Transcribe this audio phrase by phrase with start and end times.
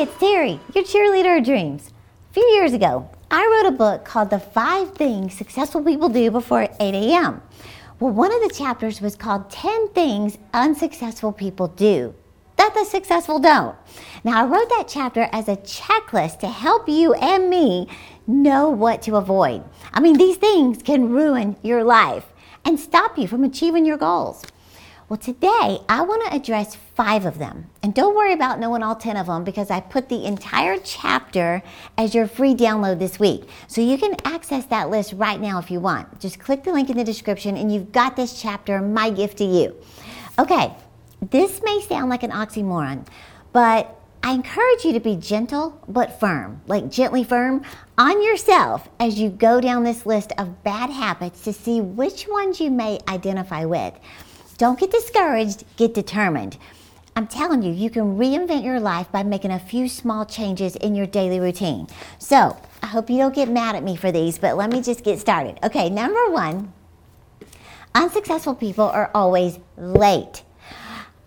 [0.00, 1.92] It's Terri, your cheerleader of dreams.
[2.30, 6.30] A few years ago, I wrote a book called The Five Things Successful People Do
[6.30, 7.42] Before 8 a.m.
[7.98, 12.14] Well, one of the chapters was called 10 Things Unsuccessful People Do
[12.56, 13.76] that the successful don't.
[14.24, 17.86] Now, I wrote that chapter as a checklist to help you and me
[18.26, 19.62] know what to avoid.
[19.92, 22.24] I mean, these things can ruin your life
[22.64, 24.46] and stop you from achieving your goals.
[25.10, 27.66] Well, today I want to address five of them.
[27.82, 31.64] And don't worry about knowing all 10 of them because I put the entire chapter
[31.98, 33.42] as your free download this week.
[33.66, 36.20] So you can access that list right now if you want.
[36.20, 39.44] Just click the link in the description and you've got this chapter, my gift to
[39.44, 39.74] you.
[40.38, 40.76] Okay,
[41.28, 43.04] this may sound like an oxymoron,
[43.52, 47.64] but I encourage you to be gentle but firm, like gently firm,
[47.98, 52.60] on yourself as you go down this list of bad habits to see which ones
[52.60, 53.94] you may identify with.
[54.60, 56.58] Don't get discouraged, get determined.
[57.16, 60.94] I'm telling you, you can reinvent your life by making a few small changes in
[60.94, 61.86] your daily routine.
[62.18, 65.02] So, I hope you don't get mad at me for these, but let me just
[65.02, 65.58] get started.
[65.62, 66.74] Okay, number one
[67.94, 70.42] unsuccessful people are always late.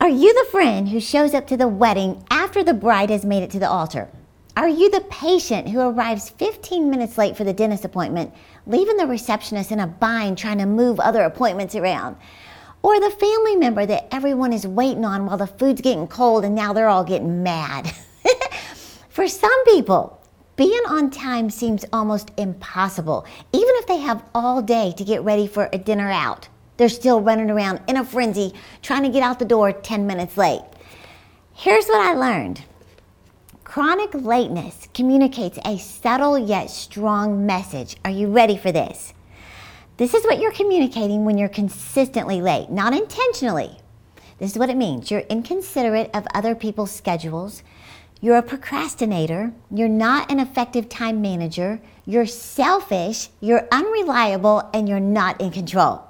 [0.00, 3.44] Are you the friend who shows up to the wedding after the bride has made
[3.44, 4.08] it to the altar?
[4.56, 8.34] Are you the patient who arrives 15 minutes late for the dentist appointment,
[8.66, 12.16] leaving the receptionist in a bind trying to move other appointments around?
[12.82, 16.54] Or the family member that everyone is waiting on while the food's getting cold and
[16.54, 17.92] now they're all getting mad.
[19.08, 20.20] For some people,
[20.56, 25.46] being on time seems almost impossible, even if they have all day to get ready
[25.46, 26.48] for a dinner out.
[26.76, 30.36] They're still running around in a frenzy trying to get out the door 10 minutes
[30.36, 30.62] late.
[31.52, 32.62] Here's what I learned
[33.64, 37.96] chronic lateness communicates a subtle yet strong message.
[38.04, 39.14] Are you ready for this?
[40.00, 43.80] This is what you're communicating when you're consistently late, not intentionally.
[44.38, 47.62] This is what it means you're inconsiderate of other people's schedules.
[48.18, 49.52] You're a procrastinator.
[49.70, 51.82] You're not an effective time manager.
[52.06, 53.28] You're selfish.
[53.40, 54.70] You're unreliable.
[54.72, 56.02] And you're not in control.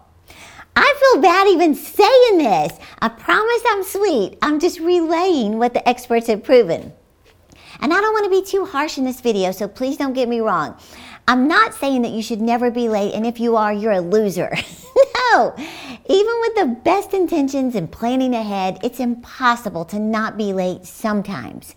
[0.76, 2.78] I feel bad even saying this.
[3.00, 4.38] I promise I'm sweet.
[4.40, 6.92] I'm just relaying what the experts have proven.
[7.80, 10.28] And I don't want to be too harsh in this video, so please don't get
[10.28, 10.78] me wrong.
[11.30, 14.00] I'm not saying that you should never be late, and if you are, you're a
[14.00, 14.50] loser.
[15.32, 15.54] no!
[15.56, 21.76] Even with the best intentions and planning ahead, it's impossible to not be late sometimes.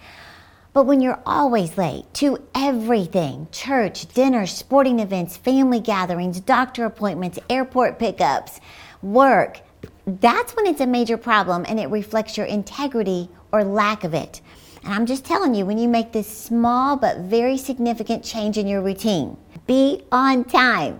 [0.73, 7.37] But when you're always late to everything church, dinner, sporting events, family gatherings, doctor appointments,
[7.47, 8.59] airport pickups,
[9.03, 9.61] work
[10.05, 14.41] that's when it's a major problem and it reflects your integrity or lack of it.
[14.83, 18.67] And I'm just telling you, when you make this small but very significant change in
[18.67, 20.99] your routine, be on time.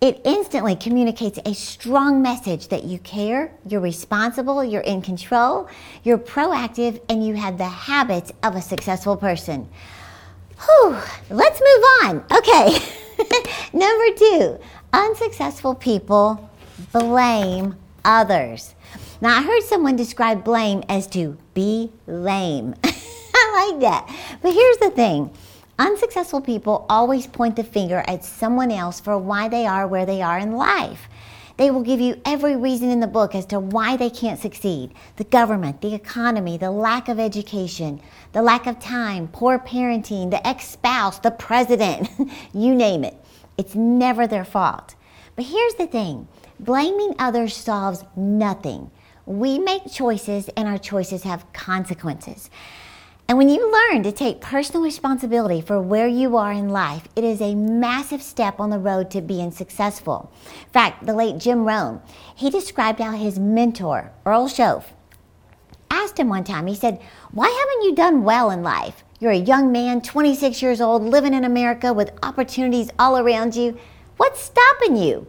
[0.00, 5.68] It instantly communicates a strong message that you care, you're responsible, you're in control,
[6.04, 9.68] you're proactive, and you have the habits of a successful person.
[10.64, 10.98] Whew,
[11.30, 12.24] let's move on.
[12.30, 12.78] Okay,
[13.72, 14.58] number two
[14.92, 16.50] unsuccessful people
[16.92, 18.74] blame others.
[19.20, 22.74] Now, I heard someone describe blame as to be lame.
[22.84, 24.38] I like that.
[24.42, 25.30] But here's the thing
[25.78, 30.22] unsuccessful people always point the finger at someone else for why they are where they
[30.22, 31.08] are in life.
[31.56, 34.92] They will give you every reason in the book as to why they can't succeed
[35.16, 38.00] the government, the economy, the lack of education,
[38.32, 42.10] the lack of time, poor parenting, the ex spouse, the president,
[42.52, 43.16] you name it.
[43.56, 44.94] It's never their fault.
[45.34, 46.28] But here's the thing
[46.60, 48.90] blaming others solves nothing.
[49.24, 52.48] We make choices, and our choices have consequences.
[53.28, 57.24] And when you learn to take personal responsibility for where you are in life, it
[57.24, 60.32] is a massive step on the road to being successful.
[60.44, 62.00] In fact, the late Jim Rohn,
[62.36, 64.84] he described how his mentor, Earl Shoaff,
[65.90, 67.00] asked him one time, he said,
[67.32, 69.02] Why haven't you done well in life?
[69.18, 73.76] You're a young man, 26 years old, living in America with opportunities all around you.
[74.18, 75.26] What's stopping you?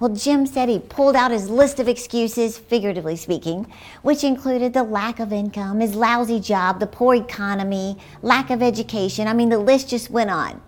[0.00, 3.70] Well, Jim said he pulled out his list of excuses, figuratively speaking,
[4.00, 9.28] which included the lack of income, his lousy job, the poor economy, lack of education.
[9.28, 10.62] I mean, the list just went on.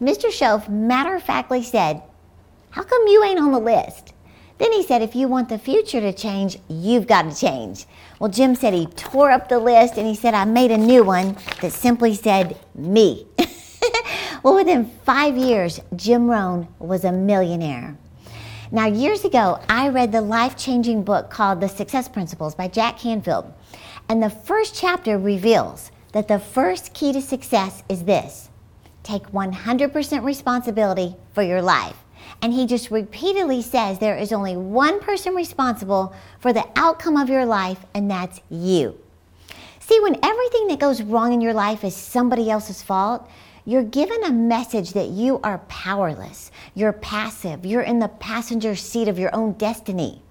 [0.00, 0.32] Mr.
[0.32, 2.02] Shoaff matter of factly said,
[2.70, 4.14] How come you ain't on the list?
[4.58, 7.86] Then he said, If you want the future to change, you've got to change.
[8.18, 11.04] Well, Jim said he tore up the list and he said, I made a new
[11.04, 13.28] one that simply said, Me.
[14.42, 17.96] well, within five years, Jim Rohn was a millionaire.
[18.74, 22.98] Now, years ago, I read the life changing book called The Success Principles by Jack
[22.98, 23.52] Canfield.
[24.08, 28.48] And the first chapter reveals that the first key to success is this
[29.02, 31.96] take 100% responsibility for your life.
[32.40, 37.28] And he just repeatedly says there is only one person responsible for the outcome of
[37.28, 38.98] your life, and that's you.
[39.80, 43.28] See, when everything that goes wrong in your life is somebody else's fault,
[43.64, 49.08] you're given a message that you are powerless, you're passive, you're in the passenger seat
[49.08, 50.22] of your own destiny.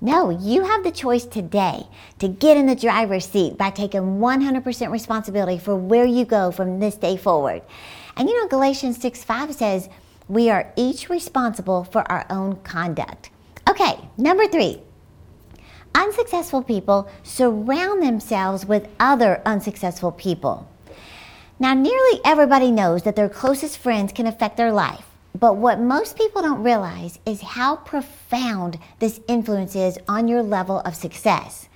[0.00, 1.86] No, you have the choice today
[2.20, 6.78] to get in the driver's seat by taking 100% responsibility for where you go from
[6.78, 7.62] this day forward.
[8.16, 9.88] And you know, Galatians 6 5 says,
[10.28, 13.30] we are each responsible for our own conduct.
[13.68, 14.82] Okay, number three.
[15.94, 20.68] Unsuccessful people surround themselves with other unsuccessful people.
[21.60, 25.04] Now, nearly everybody knows that their closest friends can affect their life.
[25.38, 30.80] But what most people don't realize is how profound this influence is on your level
[30.80, 31.68] of success.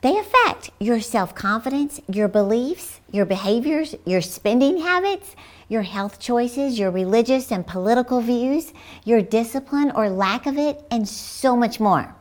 [0.00, 5.36] They affect your self confidence, your beliefs, your behaviors, your spending habits,
[5.68, 8.72] your health choices, your religious and political views,
[9.04, 12.14] your discipline or lack of it, and so much more.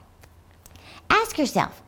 [1.10, 1.82] Ask yourself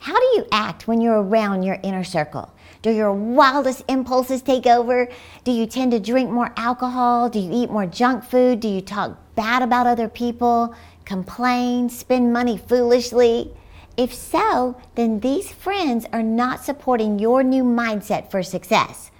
[0.00, 2.50] how do you act when you're around your inner circle?
[2.82, 5.06] Do your wildest impulses take over?
[5.44, 7.28] Do you tend to drink more alcohol?
[7.28, 8.60] Do you eat more junk food?
[8.60, 10.74] Do you talk bad about other people?
[11.04, 11.90] Complain?
[11.90, 13.52] Spend money foolishly?
[13.98, 19.10] If so, then these friends are not supporting your new mindset for success.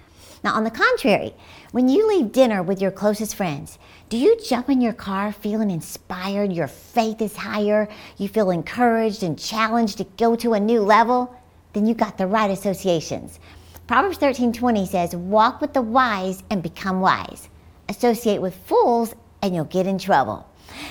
[0.43, 1.35] Now, on the contrary,
[1.71, 3.77] when you leave dinner with your closest friends,
[4.09, 6.51] do you jump in your car feeling inspired?
[6.51, 7.87] Your faith is higher.
[8.17, 11.37] You feel encouraged and challenged to go to a new level?
[11.73, 13.39] Then you got the right associations.
[13.87, 17.49] Proverbs 13:20 says, "Walk with the wise and become wise.
[17.89, 20.45] Associate with fools and you'll get in trouble."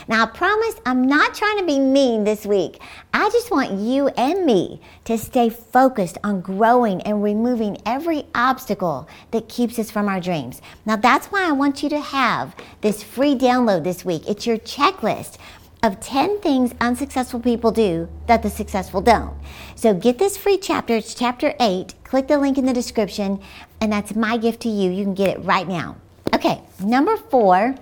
[0.08, 2.80] Now, I promise I'm not trying to be mean this week.
[3.14, 9.08] I just want you and me to stay focused on growing and removing every obstacle
[9.30, 10.60] that keeps us from our dreams.
[10.84, 14.28] Now, that's why I want you to have this free download this week.
[14.28, 15.36] It's your checklist
[15.82, 19.36] of 10 things unsuccessful people do that the successful don't.
[19.74, 21.94] So get this free chapter, it's chapter 8.
[22.04, 23.40] Click the link in the description,
[23.80, 24.90] and that's my gift to you.
[24.90, 25.96] You can get it right now.
[26.34, 27.74] Okay, number four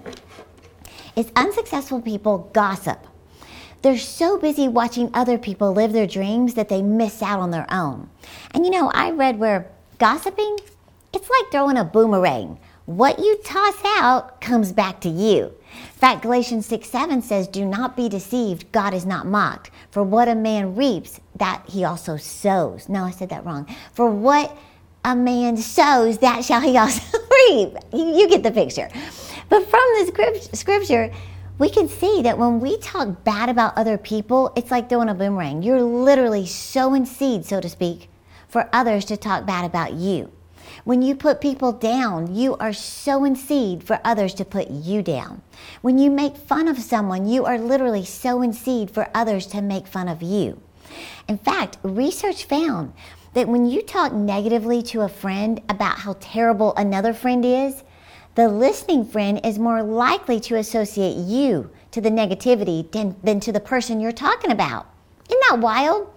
[1.16, 3.04] is unsuccessful people gossip.
[3.82, 7.66] They're so busy watching other people live their dreams that they miss out on their
[7.72, 8.10] own.
[8.52, 10.58] And you know, I read where gossiping,
[11.12, 12.58] it's like throwing a boomerang.
[12.86, 15.52] What you toss out comes back to you.
[15.98, 18.70] Fact, Galatians 6 7 says, Do not be deceived.
[18.70, 19.72] God is not mocked.
[19.90, 22.88] For what a man reaps, that he also sows.
[22.88, 23.66] No, I said that wrong.
[23.94, 24.56] For what
[25.04, 27.18] a man sows, that shall he also
[27.48, 27.74] reap.
[27.92, 28.88] You, you get the picture.
[29.48, 31.12] But from the scripture,
[31.58, 35.14] we can see that when we talk bad about other people, it's like throwing a
[35.14, 35.64] boomerang.
[35.64, 38.08] You're literally sowing seed, so to speak,
[38.46, 40.30] for others to talk bad about you.
[40.84, 45.42] When you put people down, you are sowing seed for others to put you down.
[45.82, 49.86] When you make fun of someone, you are literally sowing seed for others to make
[49.86, 50.60] fun of you.
[51.28, 52.92] In fact, research found
[53.34, 57.82] that when you talk negatively to a friend about how terrible another friend is,
[58.34, 63.52] the listening friend is more likely to associate you to the negativity than, than to
[63.52, 64.86] the person you're talking about.
[65.28, 66.08] Isn't that wild?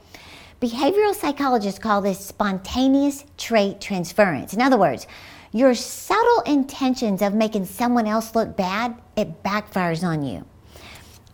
[0.62, 4.54] Behavioral psychologists call this spontaneous trait transference.
[4.54, 5.08] In other words,
[5.52, 10.46] your subtle intentions of making someone else look bad, it backfires on you.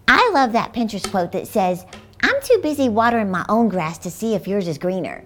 [0.07, 1.85] I love that Pinterest quote that says,
[2.23, 5.25] I'm too busy watering my own grass to see if yours is greener.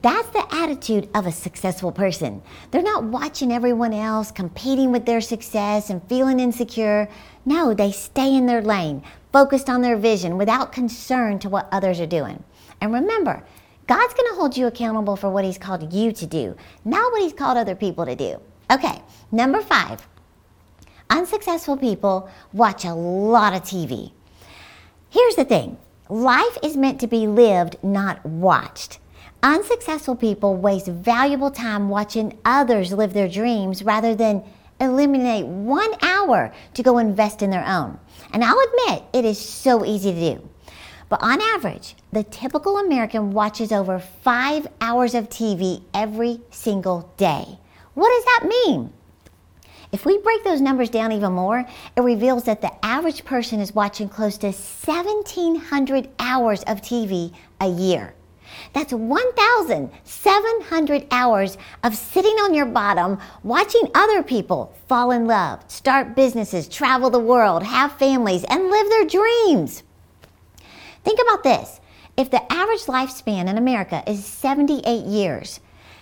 [0.00, 2.42] That's the attitude of a successful person.
[2.70, 7.08] They're not watching everyone else, competing with their success and feeling insecure.
[7.44, 9.02] No, they stay in their lane,
[9.32, 12.44] focused on their vision without concern to what others are doing.
[12.80, 13.42] And remember,
[13.86, 17.22] God's going to hold you accountable for what He's called you to do, not what
[17.22, 18.40] He's called other people to do.
[18.70, 20.06] Okay, number five
[21.10, 24.12] unsuccessful people watch a lot of TV.
[25.10, 25.76] Here's the thing
[26.08, 28.98] life is meant to be lived, not watched.
[29.42, 34.44] Unsuccessful people waste valuable time watching others live their dreams rather than
[34.80, 37.98] eliminate one hour to go invest in their own.
[38.32, 40.48] And I'll admit, it is so easy to do.
[41.10, 47.58] But on average, the typical American watches over five hours of TV every single day.
[47.94, 48.92] What does that mean?
[49.90, 53.74] If we break those numbers down even more, it reveals that the average person is
[53.74, 58.14] watching close to 1,700 hours of TV a year.
[58.72, 66.14] That's 1,700 hours of sitting on your bottom watching other people fall in love, start
[66.14, 69.82] businesses, travel the world, have families, and live their dreams.
[71.04, 71.80] Think about this.
[72.16, 75.60] If the average lifespan in America is 78 years,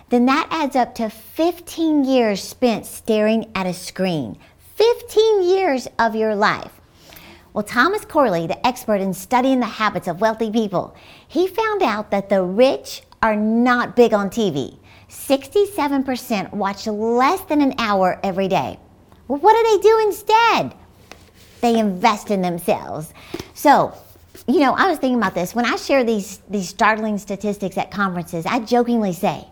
[0.09, 4.37] then that adds up to 15 years spent staring at a screen.
[4.75, 6.79] 15 years of your life.
[7.53, 10.95] Well, Thomas Corley, the expert in studying the habits of wealthy people,
[11.27, 14.77] he found out that the rich are not big on TV.
[15.09, 18.79] 67% watch less than an hour every day.
[19.27, 20.73] Well, what do they do instead?
[21.61, 23.13] They invest in themselves.
[23.53, 23.93] So,
[24.53, 25.53] you know, I was thinking about this.
[25.53, 29.45] When I share these, these startling statistics at conferences, I jokingly say,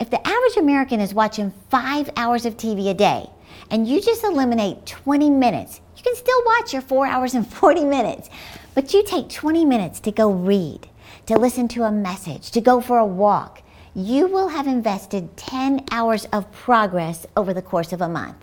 [0.00, 3.28] if the average American is watching five hours of TV a day
[3.70, 7.84] and you just eliminate 20 minutes, you can still watch your four hours and 40
[7.84, 8.30] minutes,
[8.74, 10.88] but you take 20 minutes to go read,
[11.26, 13.62] to listen to a message, to go for a walk,
[13.94, 18.36] you will have invested 10 hours of progress over the course of a month.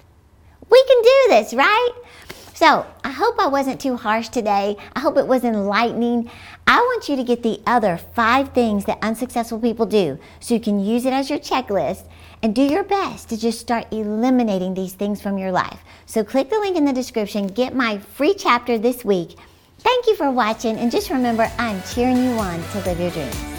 [0.69, 1.89] We can do this, right?
[2.55, 4.77] So I hope I wasn't too harsh today.
[4.95, 6.31] I hope it was enlightening.
[6.65, 10.61] I want you to get the other five things that unsuccessful people do so you
[10.61, 12.07] can use it as your checklist
[12.41, 15.81] and do your best to just start eliminating these things from your life.
[16.05, 19.37] So click the link in the description, get my free chapter this week.
[19.79, 23.54] Thank you for watching, and just remember, I'm cheering you on to live your dreams.